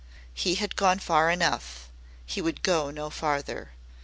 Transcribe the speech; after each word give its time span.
He 0.33 0.55
had 0.55 0.75
gone 0.75 0.97
far 0.97 1.29
enough. 1.29 1.91
He 2.25 2.41
would 2.41 2.63
go 2.63 2.89
no 2.89 3.11
farther. 3.11 3.73